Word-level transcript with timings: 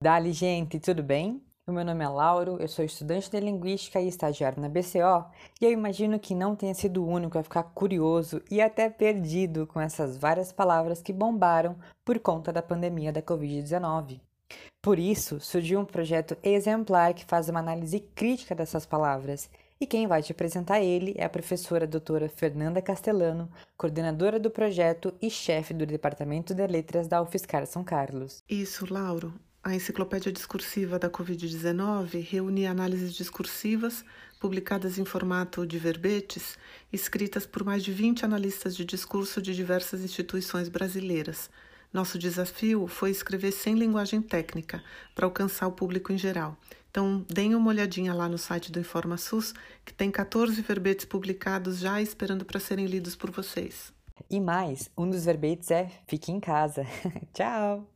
Dali, 0.00 0.32
gente, 0.32 0.78
tudo 0.78 1.02
bem? 1.02 1.42
O 1.66 1.72
meu 1.72 1.84
nome 1.84 2.04
é 2.04 2.08
Lauro, 2.08 2.56
eu 2.60 2.68
sou 2.68 2.84
estudante 2.84 3.28
de 3.28 3.40
Linguística 3.40 4.00
e 4.00 4.06
estagiário 4.06 4.62
na 4.62 4.68
BCO, 4.68 5.26
e 5.60 5.64
eu 5.64 5.72
imagino 5.72 6.20
que 6.20 6.36
não 6.36 6.54
tenha 6.54 6.72
sido 6.72 7.02
o 7.02 7.08
único 7.08 7.36
a 7.36 7.42
ficar 7.42 7.64
curioso 7.64 8.40
e 8.48 8.62
até 8.62 8.88
perdido 8.88 9.66
com 9.66 9.80
essas 9.80 10.16
várias 10.16 10.52
palavras 10.52 11.02
que 11.02 11.12
bombaram 11.12 11.76
por 12.04 12.20
conta 12.20 12.52
da 12.52 12.62
pandemia 12.62 13.12
da 13.12 13.20
Covid-19. 13.20 14.20
Por 14.80 15.00
isso, 15.00 15.40
surgiu 15.40 15.80
um 15.80 15.84
projeto 15.84 16.38
exemplar 16.44 17.12
que 17.12 17.24
faz 17.24 17.48
uma 17.48 17.58
análise 17.58 17.98
crítica 17.98 18.54
dessas 18.54 18.86
palavras 18.86 19.50
e 19.80 19.86
quem 19.86 20.06
vai 20.06 20.22
te 20.22 20.30
apresentar 20.30 20.80
ele 20.80 21.12
é 21.18 21.24
a 21.24 21.28
professora 21.28 21.88
doutora 21.88 22.28
Fernanda 22.28 22.80
Castellano, 22.80 23.50
coordenadora 23.76 24.38
do 24.38 24.48
projeto 24.48 25.12
e 25.20 25.28
chefe 25.28 25.74
do 25.74 25.84
Departamento 25.84 26.54
de 26.54 26.66
Letras 26.68 27.08
da 27.08 27.20
UFSCar 27.20 27.66
São 27.66 27.82
Carlos. 27.82 28.44
Isso, 28.48 28.86
Lauro. 28.88 29.34
A 29.68 29.74
Enciclopédia 29.74 30.32
Discursiva 30.32 30.98
da 30.98 31.10
Covid-19 31.10 32.26
reúne 32.26 32.66
análises 32.66 33.12
discursivas 33.12 34.02
publicadas 34.40 34.96
em 34.96 35.04
formato 35.04 35.66
de 35.66 35.78
verbetes, 35.78 36.56
escritas 36.90 37.44
por 37.44 37.62
mais 37.62 37.84
de 37.84 37.92
20 37.92 38.24
analistas 38.24 38.74
de 38.74 38.82
discurso 38.82 39.42
de 39.42 39.54
diversas 39.54 40.02
instituições 40.02 40.70
brasileiras. 40.70 41.50
Nosso 41.92 42.18
desafio 42.18 42.86
foi 42.86 43.10
escrever 43.10 43.52
sem 43.52 43.74
linguagem 43.74 44.22
técnica, 44.22 44.82
para 45.14 45.26
alcançar 45.26 45.66
o 45.66 45.72
público 45.72 46.14
em 46.14 46.16
geral. 46.16 46.56
Então, 46.90 47.22
deem 47.28 47.54
uma 47.54 47.68
olhadinha 47.68 48.14
lá 48.14 48.26
no 48.26 48.38
site 48.38 48.72
do 48.72 48.80
InformaSUS, 48.80 49.52
que 49.84 49.92
tem 49.92 50.10
14 50.10 50.62
verbetes 50.62 51.04
publicados 51.04 51.78
já 51.78 52.00
esperando 52.00 52.46
para 52.46 52.58
serem 52.58 52.86
lidos 52.86 53.14
por 53.14 53.30
vocês. 53.30 53.92
E 54.30 54.40
mais, 54.40 54.90
um 54.96 55.10
dos 55.10 55.26
verbetes 55.26 55.70
é 55.70 55.90
Fique 56.06 56.32
em 56.32 56.40
casa. 56.40 56.86
Tchau! 57.34 57.86